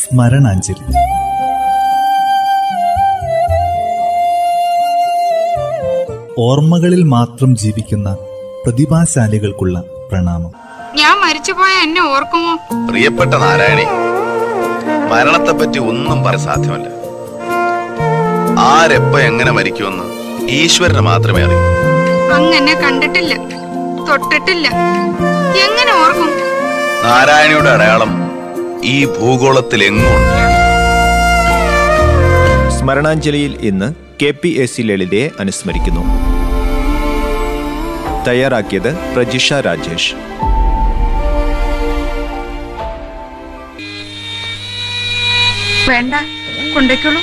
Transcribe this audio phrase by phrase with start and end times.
[0.00, 0.84] സ്മരണാഞ്ജലി.
[6.38, 8.16] ഓർമ്മകളിൽ മാത്രം ജീവിക്കുന്ന
[8.64, 10.52] പ്രതിഭാശാലികൾക്കുള്ള പ്രണാമം.
[10.94, 12.58] ഞാൻ മരിച്ചുപോയ എന്നെ ഓർക്കുമോ?
[12.88, 13.84] പ്രിയപ്പെട്ട നാരായണി
[15.10, 16.88] മരണത്തെ പറ്റി ഒന്നും പറയാൻ സാധ്യമല്ല.
[18.58, 20.04] ആരെപ്പ എങ്ങനെ മരിക്കുമെന്ന്
[20.50, 21.60] ഈശ്വരന് മാത്രമേ അറിയൂ.
[22.34, 23.34] അങ്ങനെ കണ്ടിട്ടില്ല
[24.08, 24.68] തൊട്ടിട്ടില്ല.
[25.66, 26.30] എങ്ങനെ ഓർക്കും?
[27.04, 28.21] നാരായണിയുടെ അടയാളം
[28.90, 30.38] ഈ ഭൂഗോളത്തിൽ എങ്ങുണ്ട്
[32.76, 33.88] സ്മരണാഞ്ജലിയിൽ ഇന്ന്
[34.22, 36.02] കെ പി എസ് സി ലളിതയെ അനുസ്മരിക്കുന്നു.
[38.28, 40.14] തയ്യാറാക്കിയത് പ്രജിഷ രാജേഷ്.
[45.90, 46.14] വേണ്ട
[46.74, 47.22] കൊണ്ടേക്കുള്ളൂ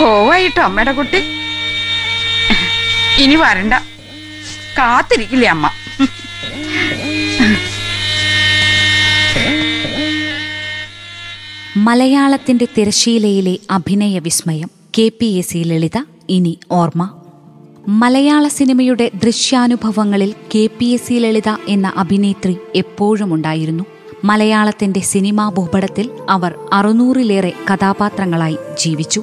[0.00, 1.22] പോവായിട്ടോ അമ്മയുടെ കുട്ടി?
[3.24, 3.74] ഇനി വരണ്ട.
[4.78, 5.66] കാത്തിരിക്കില്ലേ അമ്മ?
[11.84, 14.70] മലയാളത്തിന്റെ തിരശീലയിലെ അഭിനയ വിസ്മയം.
[14.98, 17.08] K P A C Lalitha ഇനി ഓർമ്മ.
[17.88, 23.84] മലയാള സിനിമയുടെ ദൃശ്യാനുഭവങ്ങളിൽ K P A C Lalitha എന്ന അഭിനേത്രി എപ്പോഴും ഉണ്ടായിരുന്നു.
[24.24, 29.22] മലയാളത്തിന്റെ സിനിമാ ഭൂപടത്തിൽ അവർ അറുന്നൂറിലേറെ കഥാപാത്രങ്ങളായി ജീവിച്ചു.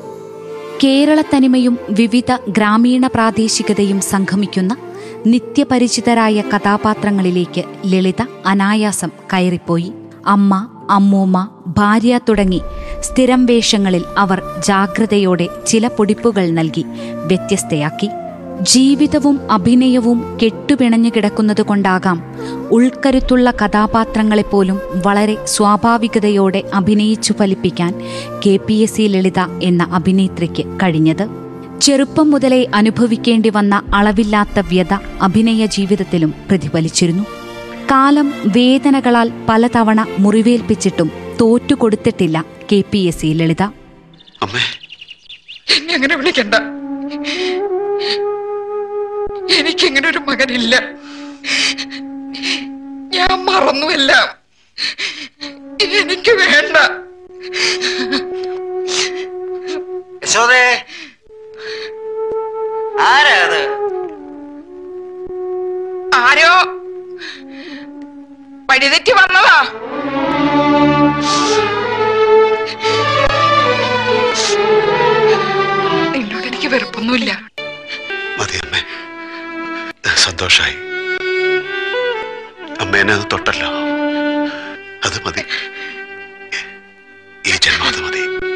[0.84, 4.78] കേരളത്തനിമയും വിവിധ ഗ്രാമീണ പ്രാദേശികതയും സംഗമിക്കുന്ന
[5.28, 9.92] നിത്യപരിചിതരായ കഥാപാത്രങ്ങളിലേക്ക് ലളിത അനായാസം കയറിപ്പോയി.
[10.26, 11.48] അമ്മ അമ്മൂമ്മ
[11.78, 12.62] ഭാര്യ തുടങ്ങി
[13.02, 16.84] സ്ഥിരം വേഷങ്ങളിൽ അവർ ജാഗ്രതയോടെ ചില പൊടിപ്പുകൾ നൽകി
[17.26, 18.10] വ്യത്യസ്തയാക്കി.
[18.62, 22.18] ജീവിതവും അഭിനയവും കെട്ടുപിണഞ്ഞു കിടക്കുന്നതുകൊണ്ടാകാം
[22.72, 27.94] ഉൾക്കരുത്തുള്ള കഥാപാത്രങ്ങളെപ്പോലും വളരെ സ്വാഭാവികതയോടെ അഭിനയിച്ചു ഫലിപ്പിക്കാൻ
[28.46, 31.26] K P S C Lalitha എന്ന അഭിനേത്രിക്ക് കഴിഞ്ഞത്.
[31.82, 37.41] ചെറുപ്പം മുതലേ അനുഭവിക്കേണ്ടി വന്ന അളവില്ലാത്ത വ്യത അഭിനയ ജീവിതത്തിലും പ്രതിഫലിച്ചിരുന്നു.
[37.92, 41.12] കാലം വേദനകളാൽ പലതവണ മുറിവേൽപ്പിച്ചിട്ടും
[41.42, 43.64] തോറ്റുകൊടുത്തിട്ടില്ല K P S C Lalitha.
[45.94, 46.56] അങ്ങനെ വിളിക്കണ്ട.
[49.54, 50.76] എനിക്കിങ്ങനെ ഒരു മകനില്ല.
[53.16, 54.38] ഞാൻ മറന്നുവല്ല.
[55.82, 56.78] എനിക്ക് വേണ്ട.
[60.24, 60.86] യശോദേ.
[63.02, 63.62] ആരാ അത്?
[66.16, 66.81] ആരോ?
[68.82, 69.58] വഴിതെറ്റി വന്നതാ.
[76.16, 77.32] എന്നോട് എനിക്ക് വെറുപ്പൊന്നുമില്ല.
[78.38, 78.82] മതി അമ്മേ.
[80.16, 80.78] സന്തോഷായി.
[82.80, 83.70] അമ്മേനെ അത് തൊട്ടല്ലോ.
[85.04, 85.44] അത് മതി.
[87.48, 88.51] ഈ ജന്മം അത് മതി.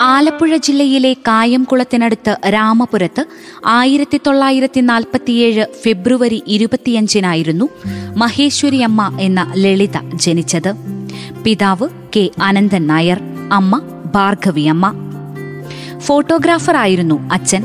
[0.00, 3.24] ആലപ്പുഴ ജില്ലയിലെ കായംകുളത്തിനടുത്ത് രാമപുരത്ത്
[3.66, 7.68] ആയിരത്തി തൊള്ളായിരത്തി നാൽപ്പത്തിയേഴ് ഫെബ്രുവരി ഇരുപത്തിയഞ്ചിനായിരുന്നു
[8.16, 10.74] മഹേശ്വരിയമ്മ എന്ന ലളിത ജനിച്ചത്.
[11.44, 13.20] പിതാവ് കെ അനന്തൻ നായർ
[13.52, 13.82] അമ്മ
[14.14, 14.92] ഭാർഗവിയമ്മ.
[15.98, 17.64] ഫോട്ടോഗ്രാഫറായിരുന്നു അച്ഛൻ.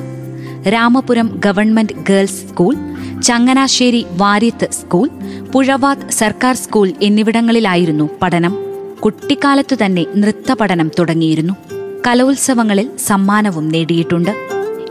[0.67, 2.75] Ramapuram government girls school
[3.21, 5.09] Changanassery Variyath school
[5.53, 8.55] Puzhavathu സർക്കാർ സ്കൂൾ എന്നിവിടങ്ങളിലായിരുന്നു പഠനം.
[9.03, 11.74] കുട്ടിക്കാലത്തു തന്നെ നൃത്തപഠനം തുടങ്ങിയിരുന്നു.
[12.07, 14.29] കലോത്സവങ്ങളിൽ സമ്മാനവും നേടിയിട്ടുണ്ട്.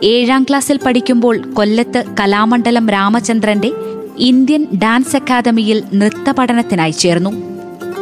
[0.02, 3.70] ഏഴാം ക്ലാസ്സിൽ പഠിക്കുമ്പോൾ കൊല്ലത്ത് കലാമണ്ഡലം രാമചന്ദ്രന്റെ
[4.18, 7.30] ഇന്ത്യൻ ഡാൻസ് അക്കാദമിയിൽ നൃത്ത പഠനത്തിനായി ചേർന്നു.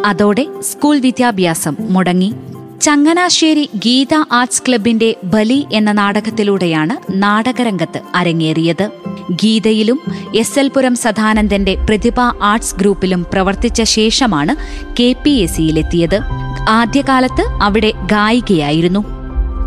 [0.05, 2.35] അതോടെ സ്കൂൾ വിദ്യാഭ്യാസം മുടങ്ങി.
[2.81, 9.02] ചങ്ങനാശ്ശേരി ഗീത ആർട്സ് ക്ലബിന്റെ ബലി എന്ന നാടകത്തിലൂടെയാണ് നാടകരംഗത്ത് അരങ്ങേറിയത്.
[9.31, 10.01] ഗീതയിലും
[10.35, 14.57] എസ് എൽ പുരം സദാനന്ദന്റെ പ്രതിഭ ആർട്സ് ഗ്രൂപ്പിലും പ്രവർത്തിച്ച ശേഷമാണ്
[15.01, 16.21] കെ പി എസ് സിയിലെത്തിയത്.
[16.69, 19.05] ആദ്യകാലത്ത് അവിടെ ഗായികയായിരുന്നു.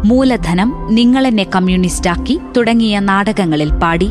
[0.05, 4.09] മൂലധനം നിങ്ങളെന്നെ കമ്മ്യൂണിസ്റ്റാക്കി തുടങ്ങിയ നാടകങ്ങളിൽ പാടി.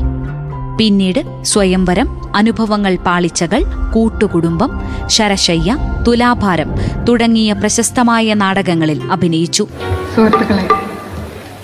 [0.78, 4.71] പിന്നീട് സ്വയംവരം അനുഭവങ്ങൾ പാളിച്ചകൾ കൂട്ടുകുടുംബം
[5.06, 5.77] ശരശയ്യ
[6.09, 6.71] തുലാഭാരം
[7.09, 9.67] തുടങ്ങിയ പ്രശസ്തമായ നാടകങ്ങളിൽ അഭിനയിച്ചു.
[10.15, 10.69] സുഹൃത്തുക്കളെ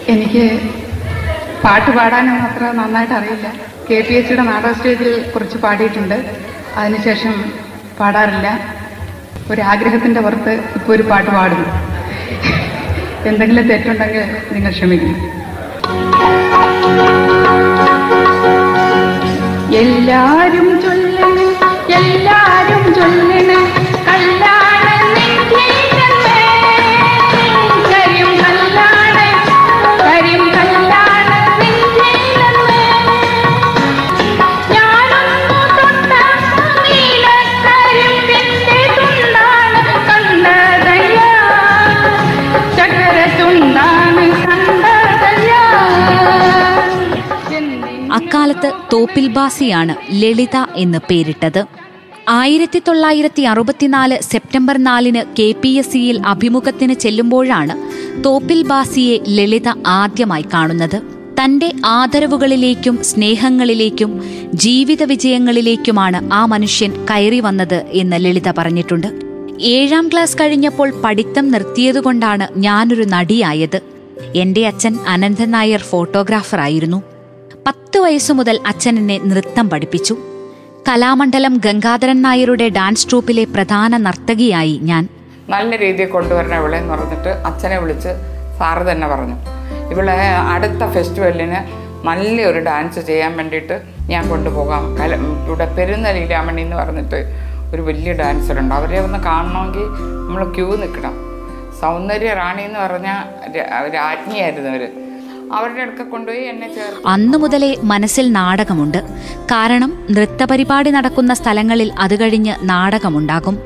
[0.08, 0.60] എനിക്ക്
[1.64, 3.46] പാട്ട് പാടാനൊന്നും അത്ര നന്നായിട്ട് അറിയില്ല.
[3.88, 6.16] കെ പി എസ് സിയുടെ നാടക സ്റ്റേജിൽ കുറച്ച് പാടിയിട്ടുണ്ട്.
[6.76, 7.34] അതിനുശേഷം
[8.00, 8.48] പാടാറില്ല.
[9.50, 11.68] ഒരു ആഗ്രഹത്തിന്റെ പുറത്ത് ഇപ്പോൾ ഒരു പാട്ട് പാടുന്നു.
[13.28, 15.18] എന്തെങ്കിലും തെറ്റുണ്ടെങ്കിൽ നിങ്ങൾ ക്ഷമിക്കണം.
[19.82, 21.09] എല്ലാരും ചൊല്ലണ്
[49.16, 51.64] എന്തിന് അക്കാലത്ത് തോപ്പിൽ ബാസിയാണ് ലളിത എന്ന് പേരിട്ടത്.
[52.28, 57.74] ആയിരത്തി തൊള്ളായിരത്തി അറുപത്തിനാല് സെപ്റ്റംബർ നാലിന് കെ പി എസ് സിയിൽ അഭിമുഖത്തിന് ചെല്ലുമ്പോഴാണ്
[58.24, 61.02] തോപ്പിൽ ബാസിയെ ലളിത ആദ്യമായി കാണുന്നത്.
[61.44, 64.22] തന്റെ ആദരവുകളിലേക്കും സ്നേഹങ്ങളിലേക്കും
[64.54, 69.06] ജീവിത വിജയങ്ങളിലേക്കുമാണ് ആ മനുഷ്യൻ കയറി വന്നത് എന്ന് ലളിത പറഞ്ഞിട്ടുണ്ട്.
[69.60, 73.80] ഏഴാം ക്ലാസ് കഴിഞ്ഞപ്പോൾ പഠിത്തം നിർത്തിയതുകൊണ്ടാണ് ഞാനൊരു നടിയായത്.
[74.36, 77.09] എന്റെ അച്ഛൻ അനന്തൻ നായർ ഫോട്ടോഗ്രാഫറായിരുന്നു.
[77.90, 80.14] പത്ത് വയസ്സു മുതൽ അച്ഛൻ എന്നെ നൃത്തം പഠിപ്പിച്ചു.
[80.88, 85.08] കലാമണ്ഡലം ഗംഗാധരൻ നായരുടെ ഡാൻസ് ട്രൂപ്പിലെ പ്രധാന നർത്തകിയായി ഞാൻ.
[85.48, 88.08] നല്ല രീതിയിൽ കൊണ്ടുവരണം ഇവളെ എന്ന് പറഞ്ഞിട്ട് അച്ഛനെ വിളിച്ച്
[88.58, 89.34] സാറ് തന്നെ പറഞ്ഞു.
[89.90, 90.14] ഇവളെ
[90.52, 91.58] അടുത്ത ഫെസ്റ്റിവലിന്
[92.06, 94.96] നല്ലൊരു ഡാൻസ് ചെയ്യാൻ വേണ്ടിയിട്ട് ഞാൻ കൊണ്ടുപോകാം.
[94.98, 95.16] കല
[95.48, 97.20] ഇവിടെ പെരുന്നലീലാമണി എന്ന് പറഞ്ഞിട്ട്
[97.74, 98.74] ഒരു വലിയ ഡാൻസറുണ്ട്.
[98.74, 99.86] അവരെ ഒന്ന് കാണണമെങ്കിൽ
[100.28, 101.16] നമ്മൾ ക്യൂ നിൽക്കണം.
[101.80, 103.10] സൗന്ദര്യ റാണി എന്ന് പറഞ്ഞ
[103.94, 104.99] രാജ്ഞിയായിരുന്നു അവർ
[105.52, 107.06] അവരുടെ അടുക്ക കൊണ്ടുപോയി എന്നെ ചേർത്ത്.
[107.06, 108.98] അന്നു മുതലേ മനസ്സിൽ നാടകമുണ്ട്.
[109.44, 113.58] കാരണം നൃത്തപരിപാടി നടക്കുന്ന സ്ഥലങ്ങളിൽ അത് കഴിഞ്ഞ് നാടകമുണ്ടാകും.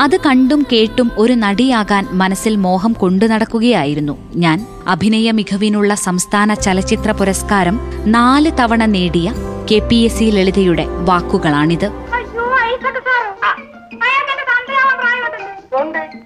[0.00, 4.66] അത് കണ്ടും കേട്ടും ഒരു നടിയാകാൻ മനസ്സിൽ മോഹം കൊണ്ടു നടക്കുകയായിരുന്നു ഞാൻ.
[4.88, 9.30] അഭിനയ മികവിനുള്ള സംസ്ഥാന ചലച്ചിത്ര പുരസ്കാരം നാല് തവണ നേടിയ
[9.70, 11.88] കെ പി എസ് സി ലളിതയുടെ വാക്കുകളാണിത്.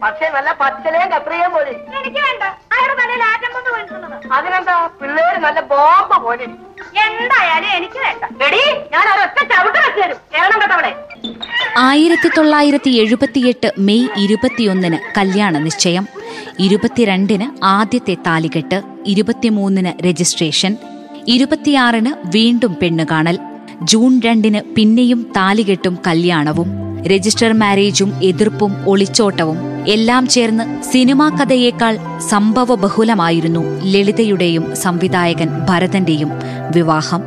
[0.02, 1.70] പക്ഷേ നല്ല പച്ചലയും കത്രിയും പോലെ.
[1.70, 2.42] എനിക്ക് വേണ്ട.
[2.74, 3.47] അയാളുടെ തലയിൽ ആറ്റം
[4.32, 6.44] അതിനെന്താ പിള്ളേര് നല്ല ബോംബ പോലെ?
[7.04, 8.42] എന്തായാലും എനിക്ക് വേണ്ട.
[8.42, 8.62] എടി
[8.92, 10.16] ഞാൻ ഒരൊറ്റ ചവിട്ട് വെച്ചു തരും.
[10.34, 10.92] കേരളം കേട്ടവളെ
[11.76, 16.06] ആയിരത്തി തൊള്ളായിരത്തി എഴുപത്തിയെട്ട് മെയ് ഇരുപത്തിയൊന്നിന് കല്യാണ നിശ്ചയം.
[16.58, 18.82] ഇരുപത്തിരണ്ടിന് ആദ്യത്തെ താലികെട്ട്.
[19.06, 20.76] ഇരുപത്തിമൂന്നിന് രജിസ്ട്രേഷൻ.
[21.26, 23.38] ഇരുപത്തിയാറിന് വീണ്ടും പെണ്ണുകാണൽ.
[23.84, 31.98] ജൂൺ രണ്ടിന് പിന്നെയും താലികെട്ടും കല്യാണവും രജിസ്റ്റർ മാരേജും എതിർപ്പും ഒളിച്ചോട്ടവും എല്ലാം ചേർന്ന് സിനിമാ കഥയേക്കാൾ
[32.28, 36.30] സംഭവ ബഹുലമായിരുന്നു ലളിതയുടെയും സംവിധായകൻ ഭരതന്റെയും
[36.70, 37.22] വിവാഹം.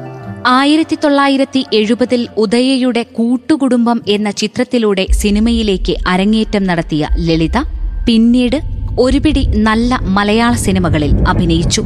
[0.46, 7.58] ആയിരത്തി തൊള്ളായിരത്തി എഴുപതിൽ ഉദയയുടെ കൂട്ടുകുടുംബം എന്ന ചിത്രത്തിലൂടെ സിനിമയിലേക്ക് അരങ്ങേറ്റം നടത്തിയ ലളിത
[8.06, 8.60] പിന്നീട്
[9.00, 11.82] ഒരുപിടി നല്ല മലയാള സിനിമകളിൽ അഭിനയിച്ചു.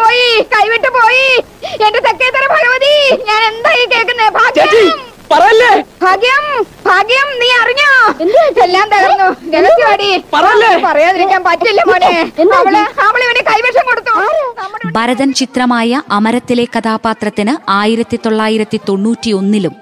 [0.00, 1.28] പോയി കൈവിട്ട് പോയി.
[1.86, 2.96] എന്റെ തെക്കേത്തര ഭഗവതി
[3.30, 5.00] ഞാൻ എന്താ ഈ കേൾക്കുന്നത് ഭാഗ്യം.
[5.32, 5.72] പറയല്ലേ?
[6.02, 6.44] ഭാഗ്യം
[6.86, 7.90] ഭാഗ്യം നീ അറിഞ്ഞോ?
[8.64, 9.28] എല്ലാം തകർന്നു.
[9.54, 10.08] രഹസ്യവാടി
[10.86, 12.14] പറയാതിരിക്കാൻ പറ്റില്ല മോനെ.
[13.06, 14.16] അവൾ കൈവശം കൊടുത്തു.
[14.96, 19.74] ഭരതൻ ചിത്രമായ അമരത്തിലെ കഥാപാത്രത്തിന് ആയിരത്തി തൊള്ളായിരത്തി തൊണ്ണൂറ്റിയൊന്നിലും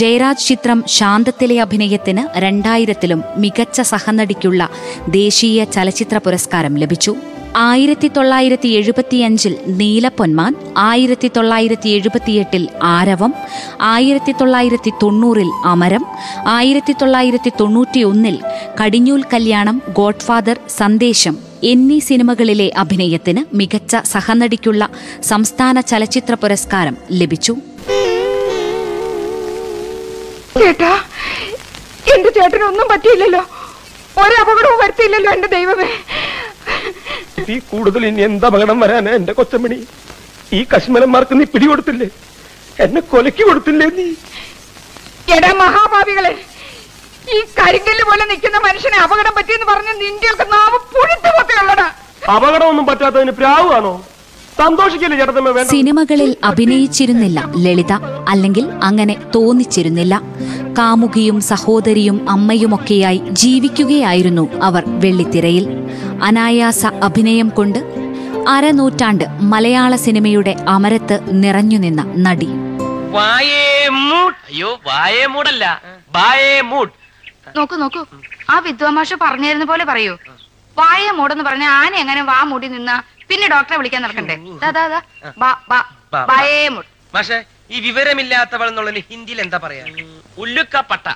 [0.00, 4.68] ജയരാജ് ചിത്രം ശാന്തത്തിലെ അഭിനയത്തിന് രണ്ടായിരത്തിലും മികച്ച സഹനടിക്കുള്ള
[5.20, 7.14] ദേശീയ ചലച്ചിത്ര പുരസ്കാരം ലഭിച്ചു.
[7.58, 13.32] ആയിരത്തി തൊള്ളായിരത്തി എഴുപത്തിയഞ്ചിൽ നീലപ്പൊന്മാൻ ആയിരത്തി തൊള്ളായിരത്തി എഴുപത്തിയെട്ടിൽ ആരവം
[13.80, 16.04] ആയിരത്തി തൊള്ളായിരത്തി തൊണ്ണൂറിൽ അമരം
[16.46, 18.36] ആയിരത്തി തൊള്ളായിരത്തി തൊണ്ണൂറ്റിയൊന്നിൽ
[18.80, 24.82] കടിഞ്ഞൂൽ കല്യാണം ഗോഡ്ഫാദർ സന്ദേശം എന്നീ സിനിമകളിലെ അഭിനയത്തിന് മികച്ച സഹനടിക്കുള്ള
[25.22, 27.54] സംസ്ഥാന ചലച്ചിത്ര പുരസ്കാരം ലഭിച്ചു.
[30.60, 30.92] ചേട്ടാ
[32.14, 33.42] എന്റെ ചേട്ടനൊന്നും പറ്റിയില്ലല്ലോ.
[34.22, 35.90] ഒരപകടവും വരുത്തിയില്ലല്ലോ എന്റെ ദൈവമേ.
[37.48, 39.78] ഈ കൂടുതൽ ഇനി എന്താ അപകടം വരാനാ എന്റെ കൊച്ചമ്മണി?
[40.52, 42.08] ഈ കശ്മലന്മാർക്ക് നീ പിടി കൊടുത്തില്ലേ
[42.76, 44.06] എന്നെ കൊലക്കി കൊടുത്തില്ലേ നീ?
[45.36, 46.32] എടാ മഹാഭാവികളെ
[47.28, 51.88] ഈ കരിങ്കല്ല് പോലെ നിൽക്കുന്ന മനുഷ്യനെ അപകടം പറ്റിയെന്ന് പറഞ്ഞ പറഞ്ഞ് നിന്റെയൊക്കെ നാവ് പുഴുത്തു പൊത്തയുള്ളടാ
[52.34, 53.92] അപകടമൊന്നും പറ്റാത്തതിന് പ്രാവാണോ
[55.64, 57.92] സിനിമകളിൽ അഭിനയിച്ചിരുന്നില്ല ലളിത
[58.28, 60.22] അല്ലെങ്കിൽ അങ്ങനെ തോന്നിച്ചിരുന്നില്ല.
[60.78, 65.68] കാമുകിയും സഹോദരിയും അമ്മയുമൊക്കെയായി ജീവിക്കുകയായിരുന്നു അവർ വെള്ളിത്തിരയിൽ.
[66.22, 67.78] അനായാസ അഭിനയം കൊണ്ട്
[68.48, 72.48] അരനൂറ്റാണ്ട് മലയാള സിനിമയുടെ അമരത്ത് നിറഞ്ഞുനിന്ന നടി.
[73.18, 74.80] അയ്യോ
[75.26, 75.82] മൂടല്ല.
[77.56, 78.04] നോക്കൂ നോക്കൂ.
[78.50, 80.16] ആ വിദ്വാമാഷ പറഞ്ഞിരുന്ന പോലെ പറയൂ.
[80.78, 84.36] വായ മൂടെന്ന് പറഞ്ഞ ആന എങ്ങനെ വാ മൂടി നിന്ന പിന്നെ ഡോക്ടറെ വിളിക്കാൻ നടക്കണ്ടേ?
[87.14, 89.84] പക്ഷേ ഈ വിവരമില്ലാത്തവൾ എന്നുള്ളതിന് ഹിന്ദിയിൽ എന്താ പറയാ?
[90.38, 91.08] ഉല്ലുക്കപ്പട്ട.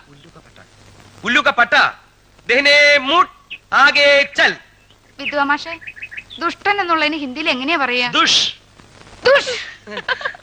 [1.25, 1.75] ഉല്ലുക്കപ്പട്ട.
[2.51, 3.31] ദഹനെ മൂട്ട്.
[3.73, 4.55] ആകെ ചൽ.
[5.21, 5.79] വിദ്വാമാഷെ
[6.41, 8.11] ദുഷ്ടൻ എന്നുള്ളതിന് ഹിന്ദിയിൽ എങ്ങനെയാ പറയാ?
[8.11, 8.55] ദുഷ്.
[9.27, 9.57] ദുഷ്.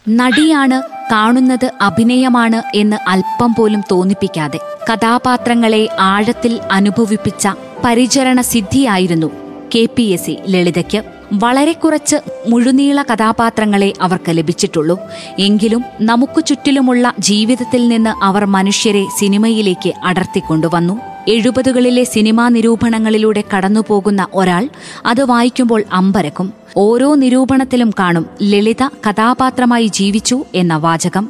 [0.09, 4.59] നടിയാണ് കാണുന്നത് അഭിനയമാണ് എന്ന് അല്പം പോലും തോന്നിപ്പിക്കാതെ
[4.91, 7.47] കഥാപാത്രങ്ങളെ ആഴത്തിൽ അനുഭവിപ്പിച്ച
[7.85, 9.27] പരിചരണ സിദ്ധിയായിരുന്നു
[9.75, 11.18] കെ പി എസ് സി ലളിതയ്ക്ക്.
[11.33, 12.15] വളരെ കുറച്ച്
[12.47, 14.99] മുഴുനീള കഥാപാത്രങ്ങളെ അവർക്ക് ലഭിച്ചിട്ടുള്ളൂ.
[15.39, 20.99] എങ്കിലും നമുക്ക് ചുറ്റിലുമുള്ള ജീവിതത്തിൽ നിന്ന് അവർ മനുഷ്യരെ സിനിമയിലേക്ക് അടർത്തിക്കൊണ്ടുവന്നു.
[21.27, 24.69] എഴുപതുകളിലെ സിനിമാ നിരൂപണങ്ങളിലൂടെ കടന്നുപോകുന്ന ഒരാൾ
[25.05, 26.53] അത് വായിക്കുമ്പോൾ അമ്പരക്കും.
[26.77, 31.29] ഓരോ നിരൂപണത്തിലും കാണും ലളിത കഥാപാത്രമായി ജീവിച്ചു എന്ന വാചകം.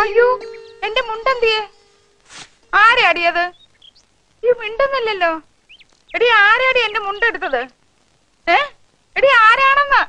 [0.00, 0.40] അയ്യോ
[0.84, 1.68] എന്റെ മുണ്ടെന്തിയെ?
[2.74, 3.50] ആരാടിയത്
[4.44, 5.30] ഈ മിണ്ടുന്നില്ലല്ലോ.
[6.14, 7.75] എടി ആരാടി എന്റെ മുണ്ടെടുത്തത്?
[9.16, 10.02] എടി ആരാണെന്ന്?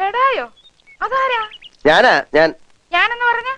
[0.00, 0.52] എടായോ
[1.02, 1.48] അതാരാ?
[1.86, 2.54] ഞാനാ ഞാൻ.
[2.92, 3.50] ഞാനെന്ന് പറഞ്ഞ?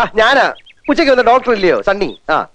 [0.00, 0.52] ആ ഞാനാ.
[0.88, 1.82] ഉച്ചയ്ക്ക് വന്ന ഡോക്ടർ ഇല്ലയോ?
[1.82, 2.20] സണ്ണി.
[2.30, 2.46] ആ.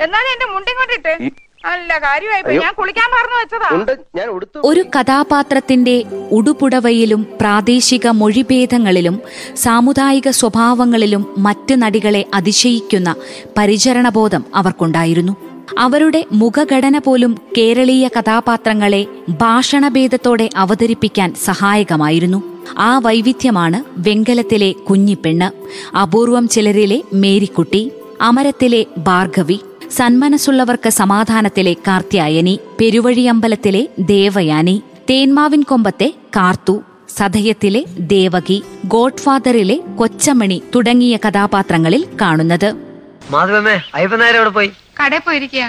[0.00, 1.30] എന്നാലും എന്റെ മുണ്ടി കൊണ്ടിട്ട്?
[1.66, 3.68] അല്ല കാര്യമായി ഞാൻ കുളിക്കാൻ മറന്നു വെച്ചതാ.
[3.72, 4.60] ഉണ്ട് ഞാൻ ഉടുത്തു.
[4.64, 9.22] ഒരു കഥാപാത്രത്തിന്റെ ഉടുപുടവയിലും പ്രാദേശിക മൊഴിഭേദങ്ങളിലും
[9.54, 13.14] സാമുദായിക സ്വഭാവങ്ങളിലും മറ്റ് നടികളെ അതിശയിക്കുന്ന
[13.58, 15.49] പരിചരണബോധം അവർക്കുണ്ടായിരുന്നു.
[15.78, 22.42] അവരുടെ മുഖഘടന പോലും കേരളീയ കഥാപാത്രങ്ങളെ ഭാഷണഭേദത്തോടെ അവതരിപ്പിക്കാൻ സഹായകമായിരുന്നു.
[22.78, 25.50] ആ വൈവിധ്യമാണ് വെങ്കലത്തിലെ കുഞ്ഞിപ്പെണ്ണ്
[25.96, 29.60] അപൂർവം ചിലരിലെ മേരിക്കുട്ടി അമരത്തിലെ ഭാർഗവി
[29.90, 42.74] സന്മനസ്സുള്ളവർക്ക് സമാധാനത്തിലെ കാർത്യായനി പെരുവഴിയമ്പലത്തിലെ ദേവയാനി തേന്മാവിൻ കൊമ്പത്തെ കാർത്തു സതയത്തിലെ ദേവകി ഗോഡ്ഫാദറിലെ കൊച്ചമണി തുടങ്ങിയ കഥാപാത്രങ്ങളിൽ കാണുന്നത്.
[44.48, 44.70] പോയി?
[45.00, 45.64] കടയിൽ പോയിരിക്കുക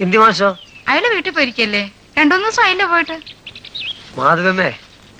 [0.00, 0.48] ഹിന്ദി മാഷോ?
[0.88, 1.82] അയാൾ വീട്ടിൽ പോയിരിക്കല്ലേ?
[2.18, 3.16] രണ്ടൂന്ന് ദിവസം അതിന്റെ പോയിട്ട്.
[4.18, 4.70] മാധവമ്മേ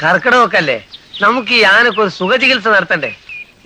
[0.03, 0.79] കർക്കിടകമൊക്കെ അല്ലേ?
[1.23, 3.11] നമുക്ക് ഈ ആനക്ക് ഒരു സുഖചികിത്സ നടത്തണ്ടേ?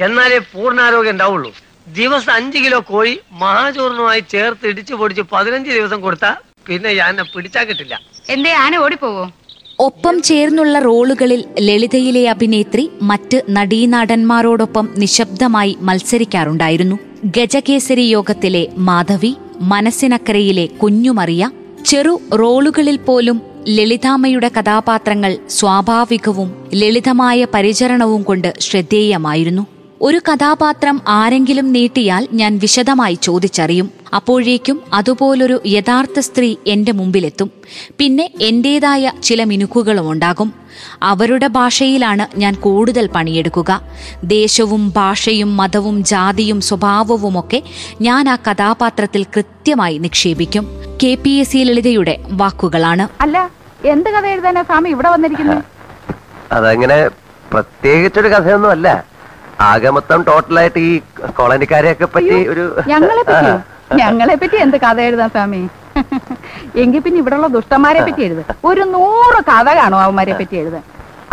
[0.07, 1.51] എന്നാലേ പൂർണാരോഗ്യം ഉണ്ടാവുള്ളൂ.
[1.99, 6.33] ദിവസം അഞ്ചു കിലോ കോഴി മഹാചൂർണമായി ചേർത്ത് ഇടിച്ചു പൊടിച്ച് പതിനഞ്ച് ദിവസം കൊടുത്താ
[6.69, 7.95] പിന്നെ ആന പിടിച്ചാ കിട്ടില്ല.
[8.35, 9.25] എന്തേ ആന ഓടിപ്പോവോ?
[9.87, 16.97] ഒപ്പം ചേർന്നുള്ള റോളുകളിൽ ലളിതയിലെ അഭിനേത്രി മറ്റ് നടീനടന്മാരോടൊപ്പം നിശബ്ദമായി മത്സരിക്കാറുണ്ടായിരുന്നു.
[17.37, 21.51] ഗജകേസരി യോഗത്തിലെ മാധവി മനസ്സിനക്കരയിലെ കുഞ്ഞുമറിയ
[21.85, 29.80] ചെറു റോളുകളിൽ പോലും ലളിതാമ്മയുടെ കഥാപാത്രങ്ങൾ സ്വാഭാവികവും ലളിതമായ പരിചരണവും കൊണ്ട് ശ്രദ്ധേയമായിരുന്നു.
[30.03, 33.91] ഒരു കഥാപാത്രം ആരെങ്കിലും നീട്ടിയാൽ ഞാൻ വിശദമായി ചോദിച്ചറിയും.
[34.15, 37.51] അപ്പോഴേക്കും അതുപോലൊരു യഥാർത്ഥ സ്ത്രീ എന്റെ മുമ്പിലെത്തും.
[37.99, 40.53] പിന്നെ എന്റേതായ ചില മിനുക്കുകളും ഉണ്ടാകും.
[41.03, 43.81] അവരുടെ ഭാഷയിലാണ് ഞാൻ കൂടുതൽ പണിയെടുക്കുക.
[44.25, 47.63] ദേശവും ഭാഷയും മതവും ജാതിയും സ്വഭാവവുമൊക്കെ
[48.01, 50.67] ഞാൻ ആ കഥാപാത്രത്തിൽ കൃത്യമായി നിക്ഷേപിക്കും.
[51.03, 53.09] കെ പി എസ് സി ലളിതയുടെ വാക്കുകളാണ്.
[53.23, 53.51] അല്ല
[53.85, 55.65] എന്ത് കഥ എഴുതാനാ സ്വാമി ഇവിടെ വന്നിരിക്കുന്നത്
[56.53, 57.09] അതങ്ങനെ
[57.53, 59.10] പ്രത്യേകിച്ചൊരു കഥയൊന്നും അല്ല
[59.69, 60.93] ആകെ മൊത്തം ടോട്ടലായിട്ട് ഈ
[61.39, 63.51] കോളനിക്കാരെയൊക്കെ പറ്റി ഒരു ഞങ്ങളെ പറ്റി?
[64.01, 65.63] ഞങ്ങളെ പറ്റി എന്ത് കഥ എഴുതാൻ സ്വാമി?
[66.83, 70.85] എങ്കിൽ പിന്നെ ഇവിടെയുള്ള ദുഷ്ടന്മാരെ പറ്റി എഴുതുക ഒരു നൂറ് കഥ കാണും അവന്മാരെ പറ്റി എഴുതാൻ.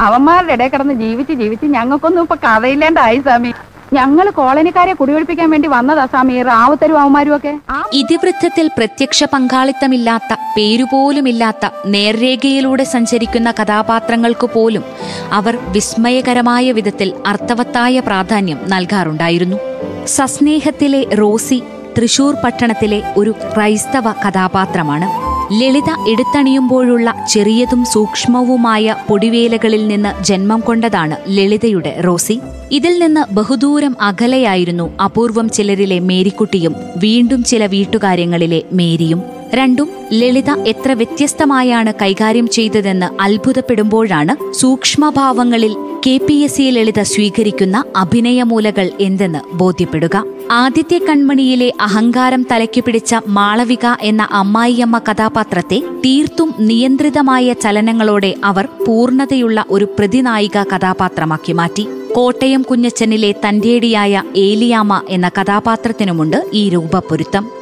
[0.07, 3.51] അവന്മാരുടെ ഇടയിൽ കിടന്ന് ജീവിച്ച് ജീവിച്ച് ഞങ്ങൾക്കൊന്നും ഇപ്പൊ കഥയില്ലാണ്ടായി സ്വാമി.
[3.94, 7.53] ഞങ്ങൾ കോളനിക്കാരെ കുടിയൊഴിപ്പിക്കാൻ വേണ്ടി വന്നതാ സമീർ റാവുത്തരും അവന്മാരും ഒക്കെ
[7.94, 14.84] ഇതിവൃത്തത്തിൽ പ്രത്യക്ഷ പങ്കാളിത്തമില്ലാത്ത പേരുപോലുമില്ലാത്ത നേർരേഖയിലൂടെ സഞ്ചരിക്കുന്ന കഥാപാത്രങ്ങൾക്ക് പോലും
[15.32, 19.60] അവർ വിസ്മയകരമായ വിധത്തിൽ അർത്ഥവത്തായ പ്രാധാന്യം നൽകാറുണ്ടായിരുന്നു.
[20.06, 21.63] സസ്നേഹത്തിലെ റോസി
[21.98, 25.26] തൃശൂർ പട്ടണത്തിലെ ഒരു ക്രൈസ്തവ കഥാപാത്രമാണ്.
[25.51, 32.39] ലളിത എടുത്തണിയുമ്പോഴുള്ള ചെറിയതും സൂക്ഷ്മവുമായ പൊടിവേലകളിൽ നിന്ന് ജന്മം കൊണ്ടതാണ് ലളിതയുടെ റോസി.
[32.72, 39.37] ഇതിൽ നിന്ന് ബഹുദൂരം അകലെയായിരുന്നു അപൂർവം ചിലരിലെ മേരിക്കുട്ടിയും വീണ്ടും ചില വീട്ടുകാര്യങ്ങളിലെ മേരിയും.
[39.54, 45.75] രണ്ടും ലളിത എത്ര വ്യത്യസ്തമായാണ് കൈകാര്യം ചെയ്തതെന്ന് അത്ഭുതപ്പെടുമ്പോഴാണ് സൂക്ഷ്മഭാവങ്ങളിൽ
[46.08, 50.24] K P S C Lalitha സ്വീകരിക്കുന്ന അഭിനയമൂലകൾ എന്തെന്ന് ബോധ്യപ്പെടുക.
[50.51, 59.86] ആദിത്യ കൺമണിയിലെ അഹങ്കാരം തലയ്ക്കു പിടിച്ച മാളവിക എന്ന അമ്മായിയമ്മ കഥാപാത്രത്തെ തീർത്തും നിയന്ത്രിതമായ ചലനങ്ങളോടെ അവർ പൂർണതയുള്ള ഒരു
[59.86, 61.88] പ്രതിനായിക കഥാപാത്രമാക്കി മാറ്റി.
[62.16, 67.56] കോട്ടയം കുഞ്ഞച്ചനിലെ തന്റേടിയായ ഏലിയാമ്മ എന്ന കഥാപാത്രത്തിനുമുണ്ട് ഈ രൂപപ്പൊരുത്തം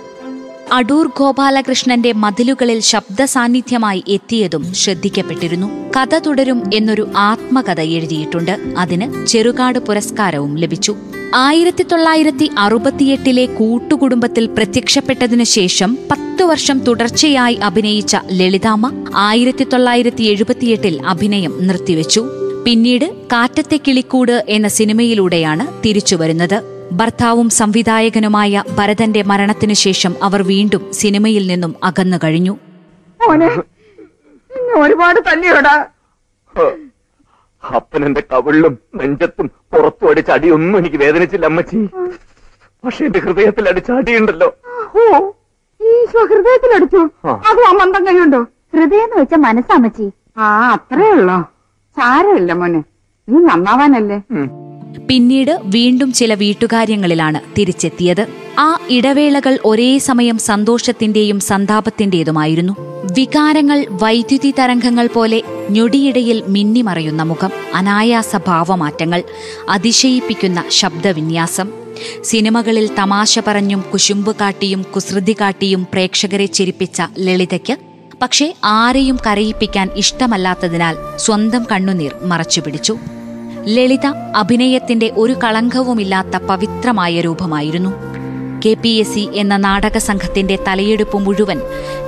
[0.72, 5.68] അടൂർ ഗോപാലകൃഷ്ണന്റെ മതിലുകളിൽ ശബ്ദ സാന്നിധ്യമായി എത്തിയതും ശ്രദ്ധിക്കപ്പെട്ടിരുന്നു.
[5.98, 8.60] കഥ തുടരും എന്നൊരു ആത്മകഥ എഴുതിയിട്ടുണ്ട്.
[8.78, 10.96] അതിന് ചെറുകാട് പുരസ്കാരവും ലഭിച്ചു.
[11.36, 21.68] ആയിരത്തി തൊള്ളായിരത്തി അറുപത്തിയെട്ടിലെ കൂട്ടുകുടുംബത്തിൽ പ്രത്യക്ഷപ്പെട്ടതിനു ശേഷം പത്തു വർഷം തുടർച്ചയായി അഭിനയിച്ച ലളിതാമ്മ ആയിരത്തി തൊള്ളായിരത്തി എഴുപത്തിയെട്ടിൽ അഭിനയം
[21.68, 22.26] നിർത്തിവെച്ചു.
[22.66, 26.75] പിന്നീട് കാറ്റത്തെ കിളിക്കൂട് എന്ന സിനിമയിലൂടെയാണ് തിരിച്ചുവരുന്നത്.
[26.92, 32.54] ഭർത്താവും സംവിധായകനുമായ ഭരതന്റെ മരണത്തിനു ശേഷം അവർ വീണ്ടും സിനിമയിൽ നിന്നും അകന്നു കഴിഞ്ഞു.
[34.84, 35.86] ഒരുപാട് തന്നെയോടാ.
[37.76, 41.78] അപ്പൻ എന്റെ കവിളിലും നെഞ്ചത്തും പുറത്തും അടിച്ച അടിയൊന്നും എനിക്ക് വേദനിച്ചില്ല അമ്മച്ചി.
[42.86, 44.50] പക്ഷെ എന്റെ ഹൃദയത്തിൽ അടിച്ച അടിയുണ്ടല്ലോ.
[44.96, 45.02] ഓ
[45.82, 47.02] ഈശോ ഹൃദയത്തിലടിച്ചു
[47.50, 48.42] അത് ആ മന്ദം കൈയുണ്ടോ
[48.76, 51.42] ഹൃദയം എന്ന് വെച്ച മനസ്സമ്മച്ചി ആ അത്രേ ഉള്ളോ?
[51.98, 52.84] സാരമില്ല മോനെ.
[53.30, 54.18] നീ നന്നാവാനല്ലേ?
[54.98, 58.28] പിന്നീട് വീണ്ടും ചില വീട്ടുകാര്യങ്ങളിലാണ് തിരിച്ചെത്തിയത്.
[58.60, 62.76] ആ ഇടവേളകൾ ഒരേ സമയം സന്തോഷത്തിന്റെയും സന്താപത്തിന്റേതുമായിരുന്നു.
[63.12, 69.24] വികാരങ്ങൾ വൈദ്യുതി തരംഗങ്ങൾ പോലെ ഞൊടിയിടയിൽ മിന്നിമറയുന്ന മുഖം അനായാസ ഭാവമാറ്റങ്ങൾ
[69.70, 71.72] അതിശയിപ്പിക്കുന്ന ശബ്ദവിന്യാസം.
[72.24, 77.78] സിനിമകളിൽ തമാശ പറഞ്ഞും കുശുമ്പ് കാട്ടിയും കുസൃതി കാട്ടിയും പ്രേക്ഷകരെ ചിരിപ്പിച്ച ലളിതയ്ക്ക്
[78.22, 82.98] പക്ഷേ ആരെയും കരയിപ്പിക്കാൻ ഇഷ്ടമല്ലാത്തതിനാൽ സ്വന്തം കണ്ണുനീർ മറച്ചുപിടിച്ചു.
[83.68, 84.06] ലളിത
[84.36, 87.90] അഭിനയത്തിന്റെ ഒരു കളങ്കവുമില്ലാത്ത പവിത്രമായ രൂപമായിരുന്നു.
[88.66, 91.62] കെ പി എസ് സി എന്ന നാടക സംഘത്തിന്റെ തലയെടുപ്പ് മുഴുവൻ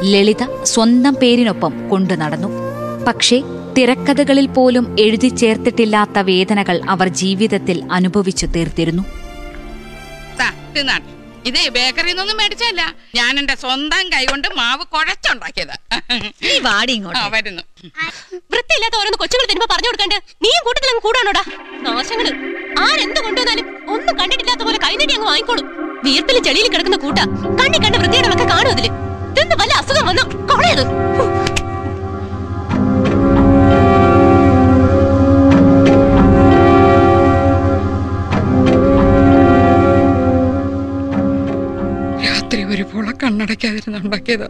[0.04, 2.48] ലളിത സ്വന്തം പേരിനൊപ്പം കൊണ്ടു നടന്നു.
[3.08, 3.44] പക്ഷേ
[3.78, 9.04] തിരക്കഥകളിൽ പോലും എഴുതി ചേർത്തിട്ടില്ലാത്ത വേദനകൾ അവർ ജീവിതത്തിൽ അനുഭവിച്ചു തീർത്തിരുന്നു.
[11.48, 12.82] ഇതേ ബേക്കറിയിൽ നിന്നൊന്നും മേടിച്ചല്ല
[13.18, 15.76] ഞാൻ എന്റെ സ്വന്തം കൈ കൊണ്ട് മാവ് കുഴച്ചുണ്ടാക്കിയത്.
[16.46, 17.24] നീ വാടി ഇങ്ങോട്ട്.
[17.36, 17.64] വരുന്നു.
[18.54, 20.18] വൃത്തിയില്ലാത്ത ഓരോന്ന് കൊച്ചുകൾ തരുമ്പോ പറഞ്ഞു കൊടുക്കണ്ട്.
[20.46, 21.44] നീയും കൂട്ടത്തിൽ അങ്ങ് കൂടാണോടാ?
[21.88, 22.28] നാശങ്ങൾ
[22.86, 25.68] ആരെന്ത് കൊണ്ടുവന്നാലും ഒന്നും കണ്ടിട്ടില്ലാത്ത പോലെ കൈനടി അങ്ങ് വാങ്ങിക്കോളും.
[26.06, 27.20] വീർപ്പിൽ ചെളിയിൽ കിടക്കുന്ന കൂട്ട
[27.62, 28.88] കണ്ണി കണ്ട വൃത്തികേടുകളൊക്കെ കാണും അതിൽ.
[29.60, 30.24] വല്ല അസുഖം വന്നു?
[30.50, 30.84] കൊളയത്
[42.72, 44.48] ഒരു പുള കണ്ണടയ്ക്കാതിരുന്നുണ്ടാക്കിയത്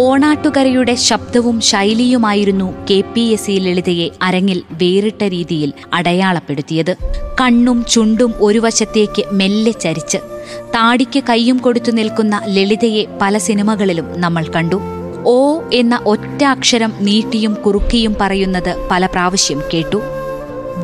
[0.00, 6.92] ഓണാട്ടുകരയുടെ ശബ്ദവും ശൈലിയുമായിരുന്നു കെ പി എസ് സി ലളിതയെ അരങ്ങിൽ വേറിട്ട രീതിയിൽ അടയാളപ്പെടുത്തിയത്.
[7.40, 10.18] കണ്ണും ചുണ്ടും ഒരു വശത്തേക്ക് മെല്ലെ ചരിച്ച്
[10.74, 14.80] താടിക്ക് കൈയും കൊടുത്തു നിൽക്കുന്ന ലളിതയെ പല സിനിമകളിലും നമ്മൾ കണ്ടു.
[15.26, 20.17] ഓ എന്ന ഒറ്റ അക്ഷരം നീട്ടിയും കുറുക്കിയും പറയുന്നത് പല പ്രാവശ്യം കേട്ടു.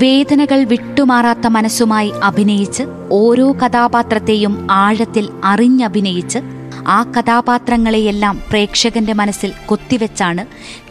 [0.00, 6.38] വേദനകൾ വിട്ടുമാറാത്ത മനസ്സുമായി അഭിനയിച്ച് ഓരോ കഥാപാത്രത്തെയും ആഴത്തിൽ അറിഞ്ഞഭിനയിച്ച്
[6.86, 10.42] ആ കഥാപാത്രങ്ങളെയെല്ലാം പ്രേക്ഷകന്റെ മനസ്സിൽ കൊത്തിവെച്ചാണ്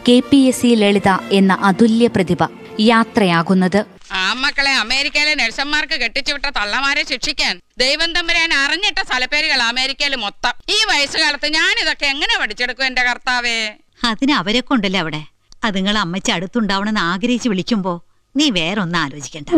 [0.08, 2.42] K P S C Lalitha എന്ന അതുല്യ പ്രതിഭ
[2.80, 3.86] യാത്രയാകുന്നത്.
[4.12, 10.54] ആ മക്കളെ അമേരിക്കയിലെ നഴ്സന്മാർക്ക് കെട്ടിച്ചുവിട്ട തള്ളമാരെ ശിക്ഷിക്കാൻ ദൈവം തമ്പുരാൻ അറിഞ്ഞിട്ട സ്ഥലപ്പേരുകൾ അമേരിക്കയിൽ മൊത്തം.
[10.70, 13.58] ഈ വയസ്സുകാലത്ത് ഞാൻ ഇതൊക്കെ എങ്ങനെ പഠിച്ചെടുക്കും എന്റെ കർത്താവേ?
[14.04, 15.22] അതിന് അവരെ കൊണ്ടല്ലേ അവിടെ?
[15.64, 17.92] അതുങ്ങൾ അമ്മച്ചി അടുത്തുണ്ടാവണമെന്ന് ആഗ്രഹിച്ച് വിളിക്കുമ്പോ
[18.36, 19.48] നീ വേറൊന്നും ആലോചിക്കണ്ട.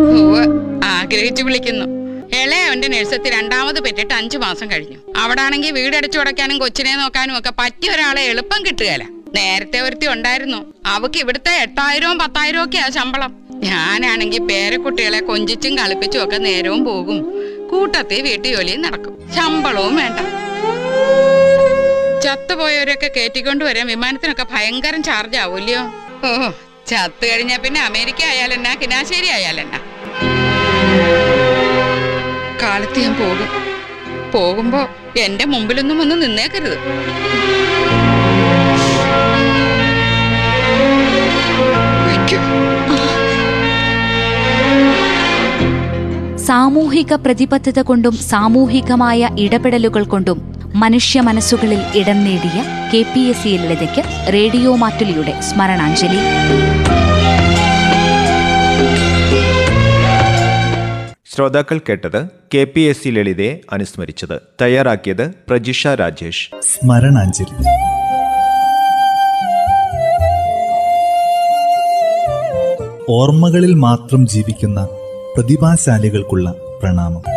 [0.84, 1.84] ആഗ്രഹിച്ചു വിളിക്കുന്നു.
[2.36, 4.98] ഇളയവന്റെ നേഴ്സത്തിൽ രണ്ടാമത് പെറ്റിട്ട് അഞ്ചു മാസം കഴിഞ്ഞു.
[5.16, 6.18] അവിടെ ആണെങ്കിൽ വീടടിച്ചു
[6.60, 10.74] കൊച്ചിനെ നോക്കാനും ഒക്കെ പറ്റിയ ഒരാളെ എളുപ്പം കിട്ടുകയല്ല നേരത്തെ ഒരുത്തി ഉണ്ടായിരുന്നു.
[10.86, 13.32] അവക്ക് ഇവിടുത്തെ എട്ടായിരവും പത്തായിരവും ഒക്കെയാ ശമ്പളം.
[13.50, 17.18] ഞാനാണെങ്കിൽ പേരക്കുട്ടികളെ കൊഞ്ചിച്ചും കളിപ്പിച്ചും ഒക്കെ നേരവും പോകും.
[17.68, 19.14] കൂട്ടത്തിൽ വീട്ടു ജോലിയും നടക്കും.
[19.36, 20.18] ശമ്പളവും വേണ്ട.
[22.24, 25.82] ചത്തുപോയവരൊക്കെ കയറ്റിക്കൊണ്ടുവരാൻ വിമാനത്തിനൊക്കെ ഭയങ്കരം ചാർജ് ആവൂല്ലയോ?
[26.26, 26.50] ഓ
[26.86, 28.74] ചത്തു കഴിഞ്ഞാ പിന്നെ അമേരിക്ക ആയാലെന്നാ?
[28.74, 29.78] കിനാശ്ശേരി ആയാലെന്നാ?
[32.62, 33.48] കാലത്ത് ഞാൻ പോകും.
[34.32, 36.78] പോകുമ്പോ എന്റെ മുമ്പിലൊന്നും ഒന്ന് നിന്നേക്കരുത്.
[46.38, 54.32] സാമൂഹിക പ്രതിബദ്ധത കൊണ്ടും സാമൂഹികമായ ഇടപെടലുകൾ കൊണ്ടും മനുഷ്യ മനസ്സുകളിൽ ഇടം നേടിയ കെ പി എസ് സി ലളിതയ്ക്ക്
[54.32, 56.18] റേഡിയോ മാറ്റുലിയുടെ സ്മരണാഞ്ജലി.
[61.34, 64.40] ശ്രോതാക്കൾ കേട്ടത് കെ പി എസ് സി ലളിതയെ അനുസ്മരിച്ചത്.
[64.62, 66.50] തയ്യാറാക്കിയത് പ്രജിഷ രാജേഷ്.
[66.62, 67.64] സ്മരണാഞ്ജലി.
[73.08, 74.88] ഓർമ്മകളിൽ മാത്രം ജീവിക്കുന്ന
[75.36, 77.35] പ്രതിഭാശാലികൾക്കുള്ള പ്രണാമം.